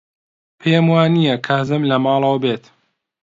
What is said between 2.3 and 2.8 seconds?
بێت.